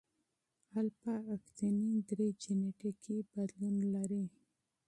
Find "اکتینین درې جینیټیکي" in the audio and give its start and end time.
1.35-3.17